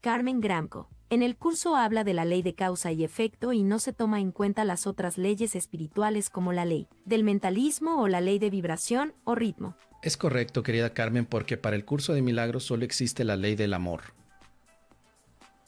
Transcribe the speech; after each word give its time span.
Carmen 0.00 0.40
Gramco. 0.40 0.88
En 1.10 1.22
el 1.22 1.36
curso 1.36 1.76
habla 1.76 2.04
de 2.04 2.14
la 2.14 2.24
ley 2.24 2.40
de 2.40 2.54
causa 2.54 2.90
y 2.90 3.04
efecto 3.04 3.52
y 3.52 3.62
no 3.62 3.78
se 3.78 3.92
toma 3.92 4.18
en 4.20 4.32
cuenta 4.32 4.64
las 4.64 4.86
otras 4.86 5.18
leyes 5.18 5.54
espirituales 5.54 6.30
como 6.30 6.54
la 6.54 6.64
ley 6.64 6.88
del 7.04 7.22
mentalismo 7.22 8.00
o 8.00 8.08
la 8.08 8.22
ley 8.22 8.38
de 8.38 8.48
vibración 8.48 9.12
o 9.24 9.34
ritmo. 9.34 9.76
Es 10.02 10.16
correcto, 10.16 10.62
querida 10.62 10.94
Carmen, 10.94 11.26
porque 11.26 11.58
para 11.58 11.76
el 11.76 11.84
curso 11.84 12.14
de 12.14 12.22
milagros 12.22 12.64
solo 12.64 12.86
existe 12.86 13.24
la 13.24 13.36
ley 13.36 13.56
del 13.56 13.74
amor. 13.74 14.14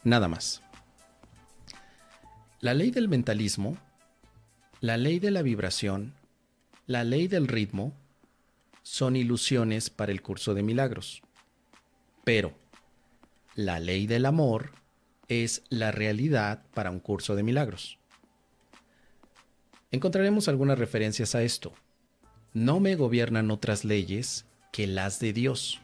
Nada 0.03 0.29
más. 0.29 0.63
La 2.61 2.73
ley 2.73 2.91
del 2.91 3.09
mentalismo, 3.09 3.77
la 4.81 4.97
ley 4.97 5.19
de 5.19 5.31
la 5.31 5.43
vibración, 5.43 6.15
la 6.87 7.05
ley 7.05 7.29
del 7.29 7.49
ritmo, 7.49 7.93
son 8.83 9.15
ilusiones 9.15 9.91
para 9.91 10.11
el 10.11 10.23
curso 10.23 10.55
de 10.55 10.63
milagros. 10.63 11.21
Pero 12.25 12.62
la 13.55 13.81
ley 13.81 14.07
del 14.07 14.27
amor 14.27 14.73
es 15.29 15.63
la 15.69 15.93
realidad 15.93 16.65
para 16.75 16.91
un 16.91 17.01
curso 17.01 17.37
de 17.37 17.43
milagros. 17.43 17.99
Encontraremos 19.91 20.49
algunas 20.49 20.79
referencias 20.79 21.35
a 21.35 21.43
esto. 21.43 21.75
No 22.55 22.81
me 22.81 22.97
gobiernan 22.97 23.51
otras 23.51 23.85
leyes 23.85 24.47
que 24.73 24.87
las 24.87 25.21
de 25.21 25.33
Dios. 25.33 25.81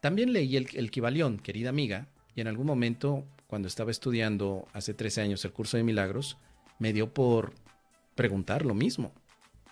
También 0.00 0.32
leí 0.32 0.56
el, 0.56 0.68
el 0.74 0.90
querida 0.90 1.68
amiga, 1.68 2.08
y 2.34 2.40
en 2.40 2.48
algún 2.48 2.66
momento, 2.66 3.26
cuando 3.46 3.68
estaba 3.68 3.90
estudiando 3.90 4.66
hace 4.72 4.94
13 4.94 5.22
años 5.22 5.44
el 5.44 5.52
curso 5.52 5.76
de 5.76 5.82
milagros, 5.82 6.38
me 6.78 6.92
dio 6.92 7.12
por 7.12 7.52
preguntar 8.14 8.64
lo 8.64 8.74
mismo. 8.74 9.12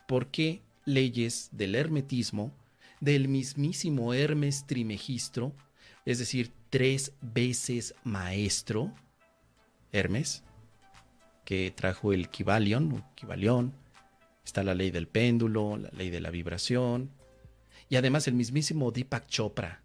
¿Por 0.07 0.27
qué 0.29 0.63
leyes 0.85 1.49
del 1.53 1.75
hermetismo, 1.75 2.53
del 3.01 3.29
mismísimo 3.29 4.13
Hermes 4.13 4.67
Trimegistro, 4.67 5.53
es 6.05 6.19
decir, 6.19 6.53
tres 6.71 7.13
veces 7.21 7.95
maestro, 8.05 8.95
Hermes, 9.93 10.45
que 11.45 11.73
trajo 11.75 12.13
el 12.13 12.29
Kibalion, 12.29 13.05
Kibalión, 13.15 13.73
está 14.45 14.63
la 14.63 14.75
ley 14.75 14.91
del 14.91 15.09
péndulo, 15.09 15.79
la 15.79 15.91
ley 15.91 16.11
de 16.11 16.21
la 16.21 16.31
vibración, 16.31 17.11
y 17.89 17.97
además 17.97 18.29
el 18.29 18.35
mismísimo 18.35 18.91
Deepak 18.91 19.27
Chopra 19.27 19.83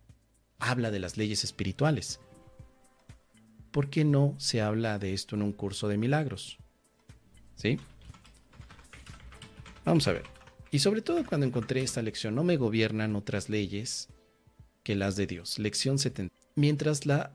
habla 0.60 0.92
de 0.92 1.00
las 1.00 1.18
leyes 1.18 1.44
espirituales. 1.44 2.20
¿Por 3.72 3.90
qué 3.90 4.04
no 4.04 4.36
se 4.38 4.62
habla 4.62 5.00
de 5.00 5.14
esto 5.14 5.36
en 5.36 5.42
un 5.42 5.52
curso 5.52 5.88
de 5.88 5.98
milagros? 5.98 6.60
¿Sí? 7.56 7.80
Vamos 9.86 10.08
a 10.08 10.14
ver. 10.14 10.24
Y 10.70 10.80
sobre 10.80 11.02
todo 11.02 11.26
cuando 11.26 11.48
encontré 11.48 11.82
esta 11.82 12.02
lección, 12.02 12.36
no 12.36 12.44
me 12.44 12.58
gobiernan 12.58 13.16
otras 13.16 13.50
leyes 13.50 14.10
que 14.84 14.96
las 14.96 15.16
de 15.16 15.28
Dios. 15.28 15.60
Lección 15.60 15.98
70. 15.98 16.43
Mientras 16.56 17.06
la 17.06 17.32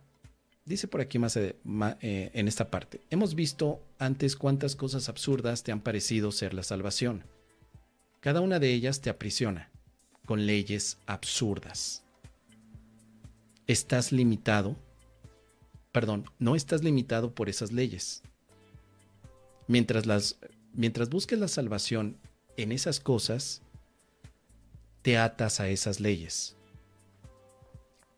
Dice 0.69 0.87
por 0.87 1.01
aquí 1.01 1.19
más, 1.19 1.35
eh, 1.39 1.57
en 2.03 2.47
esta 2.47 2.71
parte, 2.71 3.01
hemos 3.09 3.35
visto 3.35 3.81
antes 3.99 4.37
cuántas 4.37 4.77
cosas 4.77 5.09
absurdas 5.09 5.63
te 5.63 5.73
han 5.73 5.81
parecido 5.81 6.31
ser 6.31 6.53
la 6.53 6.63
salvación. 6.63 7.25
Cada 8.21 8.43
una 8.43 8.59
de 8.59 8.75
ellas 8.75 9.01
te 9.01 9.09
aprisiona, 9.09 9.71
con 10.27 10.45
leyes 10.45 10.99
absurdas. 11.07 12.05
Estás 13.67 14.13
limitado, 14.13 14.77
perdón, 15.91 16.27
no 16.39 16.55
estás 16.55 16.85
limitado 16.85 17.35
por 17.35 17.49
esas 17.49 17.73
leyes. 17.73 18.23
Mientras, 19.69 20.05
las, 20.05 20.37
mientras 20.75 21.09
busques 21.09 21.39
la 21.39 21.49
salvación 21.49 22.19
en 22.59 22.73
esas 22.73 23.01
cosas, 23.01 23.63
te 25.01 25.17
atas 25.17 25.61
a 25.61 25.71
esas 25.71 25.99
leyes. 25.99 26.58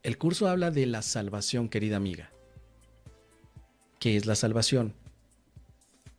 El 0.03 0.17
curso 0.17 0.48
habla 0.48 0.70
de 0.70 0.87
la 0.87 1.03
salvación, 1.03 1.69
querida 1.69 1.98
amiga. 1.98 2.31
¿Qué 3.98 4.17
es 4.17 4.25
la 4.25 4.34
salvación? 4.34 4.95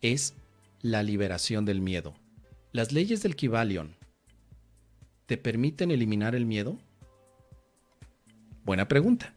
Es 0.02 0.36
la 0.84 1.02
liberación 1.02 1.66
del 1.66 1.82
miedo. 1.82 2.14
¿Las 2.74 2.92
leyes 2.92 3.24
del 3.24 3.36
Kibalion 3.36 3.96
te 5.26 5.38
permiten 5.38 5.90
eliminar 5.90 6.36
el 6.36 6.46
miedo? 6.46 6.78
Buena 8.64 8.88
pregunta. 8.88 9.34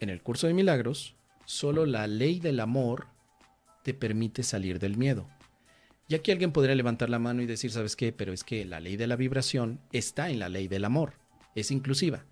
En 0.00 0.08
el 0.08 0.22
curso 0.22 0.46
de 0.46 0.54
milagros, 0.54 1.14
solo 1.44 1.84
la 1.84 2.06
ley 2.06 2.40
del 2.40 2.58
amor 2.58 3.06
te 3.84 3.92
permite 3.92 4.42
salir 4.42 4.78
del 4.78 4.96
miedo. 4.96 5.28
Y 6.08 6.14
aquí 6.14 6.30
alguien 6.30 6.52
podría 6.52 6.74
levantar 6.74 7.10
la 7.10 7.18
mano 7.18 7.42
y 7.42 7.46
decir, 7.46 7.70
¿sabes 7.70 7.96
qué? 7.96 8.14
Pero 8.14 8.32
es 8.32 8.44
que 8.44 8.64
la 8.64 8.80
ley 8.80 8.96
de 8.96 9.06
la 9.06 9.16
vibración 9.16 9.78
está 9.92 10.30
en 10.30 10.38
la 10.38 10.48
ley 10.48 10.68
del 10.68 10.86
amor. 10.86 11.12
Es 11.54 11.70
inclusiva. 11.70 12.24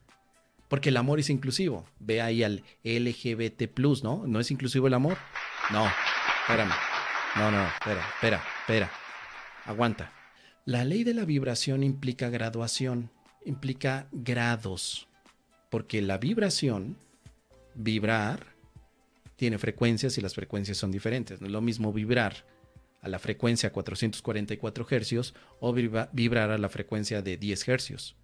Porque 0.69 0.91
el 0.91 0.97
amor 0.97 1.19
es 1.19 1.31
inclusivo. 1.31 1.87
Ve 1.99 2.21
ahí 2.21 2.43
al 2.43 2.63
LGBT, 2.85 3.79
¿no? 4.03 4.27
¿No 4.27 4.41
es 4.41 4.51
inclusivo 4.51 4.87
el 4.87 4.95
amor? 4.95 5.17
No, 5.71 5.87
espérame. 6.43 6.73
No, 7.37 7.51
no, 7.51 7.67
espera, 7.67 8.07
espera, 8.15 8.43
espera. 8.61 8.91
Aguanta. 9.65 10.13
La 10.65 10.85
ley 10.85 11.05
de 11.05 11.15
la 11.15 11.25
vibración 11.25 11.83
implica 11.83 12.29
graduación, 12.29 13.11
implica 13.45 14.09
grados. 14.13 15.09
Porque 15.71 16.03
la 16.03 16.19
vibración, 16.19 16.97
vibrar, 17.75 18.55
tiene 19.37 19.59
frecuencias 19.59 20.19
y 20.19 20.21
las 20.21 20.35
frecuencias 20.35 20.77
son 20.77 20.91
diferentes. 20.91 21.41
No 21.41 21.47
es 21.47 21.53
lo 21.53 21.61
mismo 21.61 21.93
vibrar 21.93 22.45
a 23.01 23.09
la 23.09 23.19
frecuencia 23.19 23.73
444 23.73 24.87
hercios 24.91 25.35
o 25.61 25.73
vibrar 25.73 26.51
a 26.51 26.59
la 26.59 26.69
frecuencia 26.69 27.23
de 27.23 27.37
10 27.37 27.69
hercios. 27.69 28.17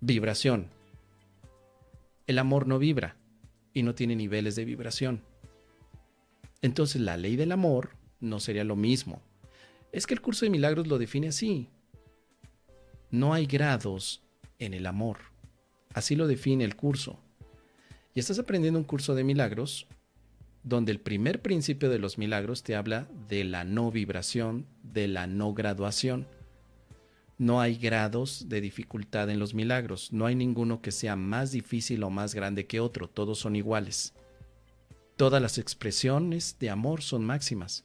Vibración, 0.00 0.70
el 2.26 2.38
amor 2.38 2.66
no 2.66 2.78
vibra 2.78 3.16
y 3.72 3.82
no 3.82 3.94
tiene 3.94 4.16
niveles 4.16 4.56
de 4.56 4.64
vibración. 4.64 5.22
Entonces 6.62 7.00
la 7.00 7.16
ley 7.16 7.36
del 7.36 7.52
amor 7.52 7.90
no 8.20 8.40
sería 8.40 8.64
lo 8.64 8.76
mismo. 8.76 9.22
Es 9.92 10.06
que 10.06 10.14
el 10.14 10.20
curso 10.20 10.44
de 10.44 10.50
milagros 10.50 10.86
lo 10.86 10.98
define 10.98 11.28
así. 11.28 11.68
No 13.10 13.34
hay 13.34 13.46
grados 13.46 14.22
en 14.58 14.74
el 14.74 14.86
amor. 14.86 15.18
Así 15.94 16.16
lo 16.16 16.26
define 16.26 16.64
el 16.64 16.76
curso. 16.76 17.18
Y 18.14 18.20
estás 18.20 18.38
aprendiendo 18.38 18.78
un 18.78 18.84
curso 18.84 19.14
de 19.14 19.24
milagros 19.24 19.86
donde 20.62 20.90
el 20.90 21.00
primer 21.00 21.42
principio 21.42 21.88
de 21.88 22.00
los 22.00 22.18
milagros 22.18 22.64
te 22.64 22.74
habla 22.74 23.08
de 23.28 23.44
la 23.44 23.62
no 23.62 23.92
vibración, 23.92 24.66
de 24.82 25.06
la 25.06 25.28
no 25.28 25.54
graduación. 25.54 26.26
No 27.38 27.60
hay 27.60 27.76
grados 27.76 28.48
de 28.48 28.60
dificultad 28.60 29.28
en 29.28 29.38
los 29.38 29.52
milagros, 29.52 30.12
no 30.12 30.24
hay 30.24 30.34
ninguno 30.34 30.80
que 30.80 30.90
sea 30.90 31.16
más 31.16 31.52
difícil 31.52 32.02
o 32.02 32.10
más 32.10 32.34
grande 32.34 32.66
que 32.66 32.80
otro, 32.80 33.08
todos 33.08 33.38
son 33.38 33.56
iguales. 33.56 34.14
Todas 35.16 35.42
las 35.42 35.58
expresiones 35.58 36.56
de 36.58 36.70
amor 36.70 37.02
son 37.02 37.24
máximas. 37.24 37.84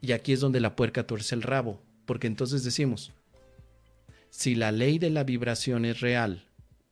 Y 0.00 0.12
aquí 0.12 0.32
es 0.32 0.40
donde 0.40 0.60
la 0.60 0.76
puerca 0.76 1.06
tuerce 1.06 1.34
el 1.34 1.42
rabo, 1.42 1.82
porque 2.06 2.26
entonces 2.26 2.62
decimos, 2.62 3.12
si 4.30 4.54
la 4.54 4.70
ley 4.70 4.98
de 4.98 5.10
la 5.10 5.24
vibración 5.24 5.84
es 5.84 6.00
real, 6.00 6.44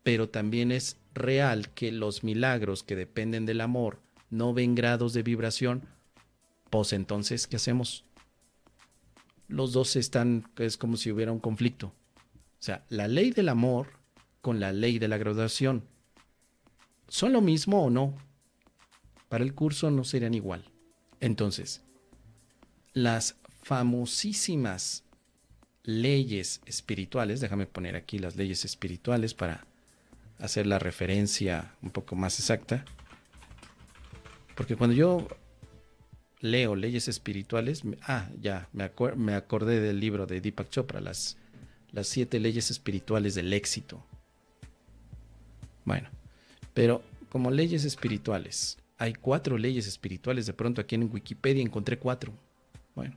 pero 0.03 0.29
también 0.29 0.73
es 0.73 0.97
real 1.15 1.71
que 1.71 1.93
los 1.93 2.25
milagros 2.25 2.83
que 2.83 2.97
dependen 2.97 3.47
del 3.47 3.61
amor 3.61 4.01
no 4.31 4.55
ven 4.55 4.75
grados 4.75 5.13
de 5.13 5.23
vibración, 5.23 5.83
pues 6.71 6.93
entonces, 6.93 7.47
¿qué 7.47 7.57
hacemos? 7.57 8.05
Los 9.53 9.73
dos 9.73 9.97
están, 9.97 10.51
es 10.59 10.77
como 10.77 10.97
si 10.97 11.13
hubiera 11.13 11.33
un 11.33 11.41
conflicto. 11.41 11.89
O 11.89 12.65
sea, 12.65 12.85
la 12.89 13.09
ley 13.09 13.31
del 13.31 13.49
amor 13.49 13.89
con 14.41 14.61
la 14.61 14.73
ley 14.73 14.99
de 14.99 15.09
la 15.09 15.19
graduación. 15.19 15.85
¿Son 17.09 17.33
lo 17.33 17.41
mismo 17.41 17.85
o 17.85 17.91
no? 17.91 18.17
Para 19.29 19.45
el 19.45 19.55
curso 19.55 19.91
no 19.91 20.05
serían 20.05 20.35
igual. 20.35 20.65
Entonces, 21.21 21.83
las 22.93 23.37
famosísimas 23.63 25.05
leyes 25.85 26.61
espirituales, 26.67 27.41
déjame 27.41 27.67
poner 27.67 27.97
aquí 27.97 28.19
las 28.19 28.37
leyes 28.37 28.65
espirituales 28.65 29.35
para 29.35 29.67
hacer 30.39 30.67
la 30.67 30.79
referencia 30.79 31.75
un 31.83 31.91
poco 31.91 32.17
más 32.17 32.39
exacta. 32.39 32.85
Porque 34.55 34.77
cuando 34.77 34.95
yo 34.95 35.29
leo 36.43 36.77
leyes 36.77 37.09
espirituales, 37.09 37.83
ah, 38.03 38.29
ya, 38.39 38.69
me, 38.73 39.35
acordé 39.35 39.81
del 39.81 39.99
libro 39.99 40.27
de 40.27 40.43
Deepak 40.43 40.69
Chopra, 40.69 41.01
las 41.01 41.37
siete 42.03 42.39
leyes 42.39 42.71
espirituales 42.71 43.35
del 43.35 43.53
éxito. 43.55 44.05
Bueno, 45.85 46.09
pero 46.75 47.03
como 47.31 47.51
leyes 47.51 47.85
espirituales, 47.85 48.79
hay 48.99 49.15
cuatro 49.15 49.59
leyes 49.59 49.87
espirituales, 49.87 50.47
de 50.47 50.53
pronto 50.53 50.81
aquí 50.81 50.95
en 50.95 51.11
Wikipedia 51.13 51.63
encontré 51.63 51.99
cuatro. 51.99 52.33
Bueno, 52.95 53.17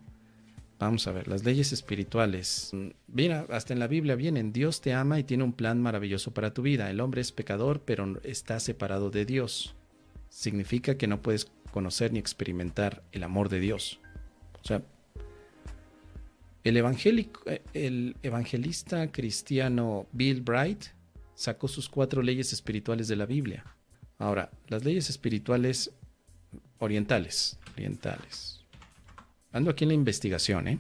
vamos 0.80 1.06
a 1.08 1.12
ver, 1.12 1.28
las 1.28 1.44
leyes 1.44 1.72
espirituales. 1.74 2.72
Mira, 3.08 3.46
hasta 3.50 3.74
en 3.74 3.80
la 3.80 3.88
Biblia 3.88 4.16
vienen, 4.16 4.54
Dios 4.54 4.82
te 4.82 4.94
ama 4.94 5.20
y 5.20 5.24
tiene 5.24 5.44
un 5.44 5.54
plan 5.54 5.82
maravilloso 5.82 6.34
para 6.34 6.54
tu 6.54 6.62
vida. 6.62 6.90
El 6.90 7.02
hombre 7.02 7.22
es 7.22 7.32
pecador, 7.32 7.82
pero 7.82 8.20
está 8.24 8.60
separado 8.60 9.10
de 9.12 9.26
Dios. 9.26 9.76
Significa 10.30 10.98
que 10.98 11.08
no 11.08 11.22
puedes 11.22 11.52
conocer 11.76 12.14
ni 12.14 12.20
experimentar 12.20 13.04
el 13.12 13.22
amor 13.22 13.50
de 13.50 13.60
Dios. 13.60 14.00
O 14.64 14.66
sea, 14.66 14.82
el, 16.64 16.78
evangélico, 16.78 17.42
el 17.74 18.16
evangelista 18.24 19.12
cristiano 19.12 20.08
Bill 20.14 20.40
Bright 20.40 20.86
sacó 21.34 21.68
sus 21.68 21.90
cuatro 21.90 22.22
leyes 22.22 22.54
espirituales 22.54 23.10
de 23.10 23.18
la 23.18 23.26
Biblia. 23.26 23.66
Ahora, 24.20 24.52
las 24.70 24.86
leyes 24.86 25.10
espirituales 25.10 25.92
orientales, 26.80 27.60
orientales. 27.74 28.62
Ando 29.52 29.70
aquí 29.70 29.84
en 29.84 29.90
la 29.90 29.96
investigación, 29.96 30.70
¿eh? 30.70 30.80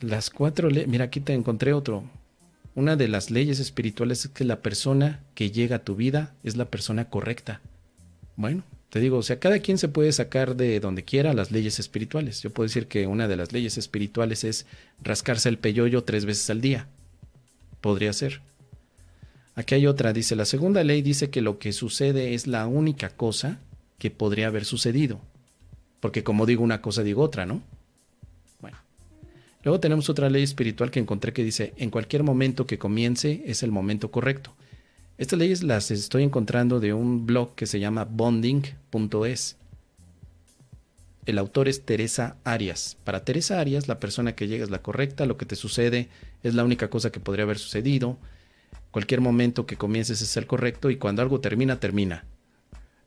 Las 0.00 0.30
cuatro 0.30 0.68
leyes, 0.68 0.88
mira, 0.88 1.04
aquí 1.04 1.20
te 1.20 1.32
encontré 1.32 1.72
otro. 1.72 2.02
Una 2.74 2.96
de 2.96 3.06
las 3.06 3.30
leyes 3.30 3.60
espirituales 3.60 4.24
es 4.24 4.32
que 4.32 4.42
la 4.42 4.62
persona 4.62 5.22
que 5.36 5.52
llega 5.52 5.76
a 5.76 5.84
tu 5.84 5.94
vida 5.94 6.34
es 6.42 6.56
la 6.56 6.64
persona 6.64 7.08
correcta. 7.08 7.60
Bueno, 8.34 8.64
te 8.90 9.00
digo, 9.00 9.18
o 9.18 9.22
sea, 9.22 9.38
cada 9.38 9.58
quien 9.58 9.76
se 9.76 9.88
puede 9.88 10.12
sacar 10.12 10.56
de 10.56 10.80
donde 10.80 11.04
quiera 11.04 11.34
las 11.34 11.50
leyes 11.50 11.78
espirituales. 11.78 12.42
Yo 12.42 12.50
puedo 12.50 12.66
decir 12.66 12.86
que 12.86 13.06
una 13.06 13.28
de 13.28 13.36
las 13.36 13.52
leyes 13.52 13.76
espirituales 13.76 14.44
es 14.44 14.64
rascarse 15.02 15.50
el 15.50 15.58
peyoyo 15.58 16.04
tres 16.04 16.24
veces 16.24 16.48
al 16.48 16.62
día. 16.62 16.88
Podría 17.82 18.12
ser. 18.14 18.40
Aquí 19.54 19.74
hay 19.74 19.86
otra, 19.86 20.12
dice, 20.12 20.36
la 20.36 20.46
segunda 20.46 20.84
ley 20.84 21.02
dice 21.02 21.28
que 21.28 21.42
lo 21.42 21.58
que 21.58 21.72
sucede 21.72 22.32
es 22.32 22.46
la 22.46 22.66
única 22.66 23.10
cosa 23.10 23.58
que 23.98 24.10
podría 24.10 24.46
haber 24.46 24.64
sucedido. 24.64 25.20
Porque 26.00 26.24
como 26.24 26.46
digo 26.46 26.62
una 26.62 26.80
cosa, 26.80 27.02
digo 27.02 27.22
otra, 27.22 27.44
¿no? 27.44 27.60
Bueno. 28.60 28.78
Luego 29.64 29.80
tenemos 29.80 30.08
otra 30.08 30.30
ley 30.30 30.44
espiritual 30.44 30.90
que 30.90 31.00
encontré 31.00 31.34
que 31.34 31.44
dice, 31.44 31.74
en 31.76 31.90
cualquier 31.90 32.22
momento 32.22 32.66
que 32.66 32.78
comience 32.78 33.42
es 33.44 33.62
el 33.62 33.70
momento 33.70 34.10
correcto. 34.10 34.54
Estas 35.18 35.36
leyes 35.36 35.64
las 35.64 35.90
estoy 35.90 36.22
encontrando 36.22 36.78
de 36.78 36.92
un 36.92 37.26
blog 37.26 37.56
que 37.56 37.66
se 37.66 37.80
llama 37.80 38.04
bonding.es. 38.08 39.56
El 41.26 41.38
autor 41.38 41.68
es 41.68 41.84
Teresa 41.84 42.36
Arias. 42.44 42.96
Para 43.02 43.24
Teresa 43.24 43.58
Arias, 43.58 43.88
la 43.88 43.98
persona 43.98 44.36
que 44.36 44.46
llega 44.46 44.62
es 44.62 44.70
la 44.70 44.80
correcta, 44.80 45.26
lo 45.26 45.36
que 45.36 45.44
te 45.44 45.56
sucede 45.56 46.08
es 46.44 46.54
la 46.54 46.62
única 46.62 46.88
cosa 46.88 47.10
que 47.10 47.18
podría 47.18 47.42
haber 47.42 47.58
sucedido. 47.58 48.16
Cualquier 48.92 49.20
momento 49.20 49.66
que 49.66 49.76
comiences 49.76 50.22
es 50.22 50.36
el 50.36 50.46
correcto 50.46 50.88
y 50.88 50.98
cuando 50.98 51.20
algo 51.20 51.40
termina, 51.40 51.80
termina. 51.80 52.24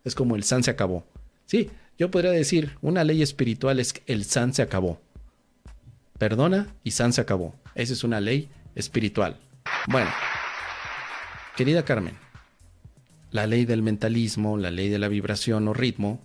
Es 0.04 0.14
como 0.14 0.36
el 0.36 0.44
san 0.44 0.64
se 0.64 0.72
acabó. 0.72 1.06
Sí, 1.46 1.70
yo 1.98 2.12
podría 2.12 2.32
decir, 2.32 2.78
una 2.82 3.06
ley 3.06 3.22
espiritual 3.22 3.80
es 3.80 3.94
que 3.94 4.02
el 4.06 4.26
san 4.26 4.54
se 4.54 4.62
acabó. 4.62 5.00
Perdona 6.18 6.68
y 6.84 6.92
san 6.92 7.14
se 7.14 7.22
acabó. 7.22 7.56
Esa 7.74 7.94
es 7.94 8.04
una 8.04 8.20
ley 8.20 8.50
espiritual. 8.76 9.38
Bueno. 9.88 10.12
Querida 11.56 11.84
Carmen, 11.84 12.16
la 13.32 13.46
ley 13.46 13.66
del 13.66 13.82
mentalismo, 13.82 14.58
la 14.58 14.72
ley 14.72 14.88
de 14.90 15.00
la 15.00 15.10
vibración 15.10 15.68
o 15.68 15.74
ritmo, 15.74 16.22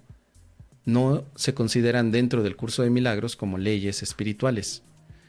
no 0.84 1.24
se 1.34 1.52
consideran 1.52 2.12
dentro 2.12 2.44
del 2.44 2.56
curso 2.56 2.82
de 2.82 2.90
milagros 2.90 3.34
como 3.34 3.58
leyes 3.58 4.04
espirituales, 4.04 4.82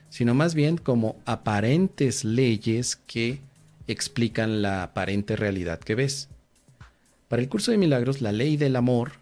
sino 0.10 0.36
más 0.36 0.54
bien 0.54 0.78
como 0.78 1.18
aparentes 1.26 2.24
leyes 2.24 2.96
que 2.96 3.40
explican 3.88 4.62
la 4.62 4.84
aparente 4.84 5.36
realidad 5.36 5.80
que 5.80 5.96
ves. 5.96 6.30
Para 7.28 7.42
el 7.42 7.50
curso 7.50 7.72
de 7.72 7.78
milagros, 7.78 8.22
la 8.22 8.32
ley 8.32 8.56
del 8.56 8.76
amor 8.76 9.14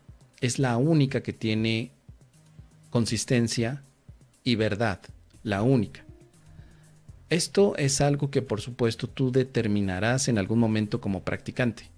es 0.42 0.60
la 0.60 0.75
única 0.75 1.24
que 1.24 1.33
tiene 1.33 1.92
consistencia 2.89 3.81
y 4.44 4.56
verdad, 4.56 5.00
la 5.44 5.63
única. 5.63 6.05
Esto 7.30 7.75
es 7.77 8.01
algo 8.01 8.30
que 8.30 8.42
por 8.42 8.62
supuesto 8.62 9.07
tú 9.07 9.31
determinarás 9.31 10.27
en 10.27 10.38
algún 10.38 10.60
momento 10.60 11.01
como 11.01 11.24
practicante. 11.24 11.89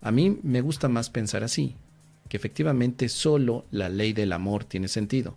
A 0.00 0.10
mí 0.10 0.38
me 0.42 0.60
gusta 0.60 0.88
más 0.88 1.10
pensar 1.10 1.44
así, 1.44 1.76
que 2.28 2.36
efectivamente 2.36 3.08
solo 3.08 3.66
la 3.70 3.88
ley 3.88 4.12
del 4.12 4.32
amor 4.32 4.64
tiene 4.64 4.88
sentido 4.88 5.36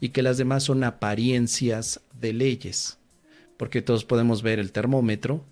y 0.00 0.10
que 0.10 0.22
las 0.22 0.36
demás 0.36 0.64
son 0.64 0.84
apariencias 0.84 2.00
de 2.20 2.34
leyes, 2.34 2.98
porque 3.56 3.80
todos 3.80 4.04
podemos 4.04 4.42
ver 4.42 4.58
el 4.58 4.72
termómetro 4.72 5.44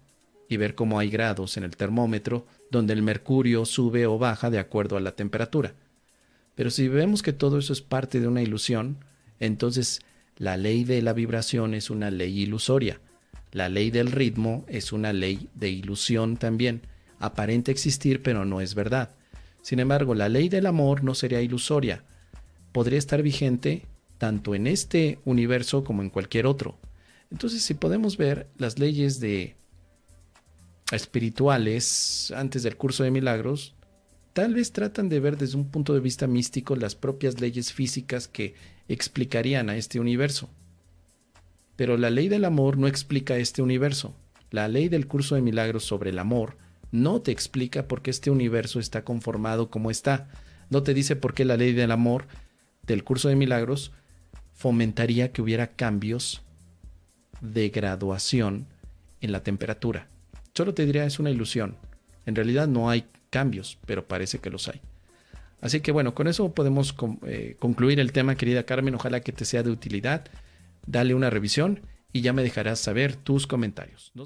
y 0.49 0.59
ver 0.59 0.75
cómo 0.75 0.99
hay 0.99 1.09
grados 1.09 1.57
en 1.57 1.65
el 1.65 1.77
termómetro 1.77 2.45
donde 2.71 2.93
el 2.93 3.03
mercurio 3.03 3.65
sube 3.65 4.07
o 4.07 4.19
baja 4.19 4.51
de 4.51 4.59
acuerdo 4.59 4.97
a 4.97 5.01
la 5.01 5.13
temperatura. 5.13 5.73
Pero 6.55 6.71
si 6.71 6.89
vemos 6.89 7.23
que 7.23 7.33
todo 7.33 7.59
eso 7.59 7.73
es 7.73 7.81
parte 7.81 8.21
de 8.21 8.29
una 8.29 8.43
ilusión, 8.43 8.99
entonces 9.39 10.03
la 10.41 10.57
ley 10.57 10.85
de 10.85 11.03
la 11.03 11.13
vibración 11.13 11.75
es 11.75 11.91
una 11.91 12.11
ley 12.11 12.41
ilusoria. 12.41 12.99
La 13.53 13.69
ley 13.69 13.91
del 13.91 14.11
ritmo 14.11 14.65
es 14.69 14.91
una 14.91 15.13
ley 15.13 15.51
de 15.55 15.69
ilusión 15.69 16.39
también. 16.39 16.81
Aparente 17.19 17.71
existir, 17.71 18.23
pero 18.23 18.47
no 18.47 18.63
es 18.63 18.75
verdad. 18.75 19.11
Sin 19.61 19.81
embargo, 19.81 20.15
la 20.15 20.31
ley 20.31 20.49
del 20.49 20.65
amor 20.65 21.05
no 21.05 21.15
sería 21.15 21.43
ilusoria. 21.43 22.05
Podría 22.73 22.99
estar 22.99 23.21
vigente 23.21 23.85
tanto 24.17 24.55
en 24.55 24.67
este 24.67 25.19
universo 25.27 25.85
como 25.85 26.01
en 26.01 26.09
cualquier 26.09 26.47
otro. 26.47 26.79
Entonces, 27.31 27.63
si 27.63 27.75
podemos 27.75 28.17
ver 28.17 28.49
las 28.57 28.79
leyes 28.79 29.21
de 29.21 29.57
espirituales 30.91 32.33
antes 32.35 32.63
del 32.63 32.79
curso 32.79 33.05
de 33.05 33.11
milagros, 33.11 33.75
tal 34.33 34.55
vez 34.55 34.73
tratan 34.73 35.11
de 35.11 35.21
ver 35.21 35.37
desde 35.37 35.59
un 35.59 35.71
punto 35.71 35.93
de 35.93 36.01
vista 36.01 36.27
místico 36.27 36.77
las 36.77 36.95
propias 36.95 37.43
leyes 37.43 37.75
físicas 37.75 38.27
que 38.27 38.55
explicarían 38.93 39.71
a 39.71 39.77
este 39.77 40.01
universo. 40.01 40.51
Pero 41.77 41.97
la 41.97 42.11
ley 42.11 42.29
del 42.29 42.45
amor 42.45 42.77
no 42.77 42.89
explica 42.89 43.37
este 43.37 43.63
universo. 43.63 44.15
La 44.51 44.69
ley 44.69 44.89
del 44.89 45.07
curso 45.07 45.37
de 45.37 45.43
milagros 45.43 45.85
sobre 45.85 46.11
el 46.11 46.19
amor 46.19 46.57
no 46.91 47.23
te 47.23 47.31
explica 47.31 47.87
por 47.87 48.03
qué 48.03 48.11
este 48.11 48.31
universo 48.31 48.81
está 48.81 49.05
conformado 49.05 49.71
como 49.71 49.91
está. 49.91 50.29
No 50.71 50.83
te 50.83 50.93
dice 50.93 51.15
por 51.15 51.35
qué 51.35 51.45
la 51.45 51.57
ley 51.57 51.73
del 51.73 51.93
amor 51.93 52.27
del 52.85 53.05
curso 53.05 53.29
de 53.29 53.37
milagros 53.37 53.93
fomentaría 54.53 55.33
que 55.33 55.41
hubiera 55.41 55.69
cambios 55.69 56.43
de 57.41 57.69
graduación 57.69 58.67
en 59.21 59.31
la 59.31 59.45
temperatura. 59.45 60.09
Solo 60.53 60.75
te 60.75 60.85
diría 60.85 61.05
es 61.05 61.21
una 61.21 61.31
ilusión. 61.31 61.77
En 62.27 62.35
realidad 62.35 62.67
no 62.67 62.91
hay 62.91 63.05
cambios, 63.31 63.79
pero 63.87 64.07
parece 64.07 64.41
que 64.41 64.51
los 64.51 64.67
hay. 64.67 64.81
Así 65.61 65.81
que 65.81 65.93
bueno, 65.93 66.15
con 66.15 66.27
eso 66.27 66.55
podemos 66.55 66.95
eh, 67.27 67.57
concluir 67.59 68.01
el 68.01 68.13
tema, 68.13 68.35
querida 68.35 68.65
Carmen. 68.65 68.95
Ojalá 68.95 69.21
que 69.21 69.33
te 69.33 69.45
sea 69.45 69.63
de 69.63 69.71
utilidad. 69.71 70.27
Dale 70.87 71.15
una 71.15 71.31
revisión 71.31 71.81
y 72.13 72.23
ya 72.23 72.33
me 72.33 72.43
dejarás 72.43 72.81
saber 72.81 73.17
tus 73.17 73.47
comentarios. 73.47 74.11
Nos 74.15 74.19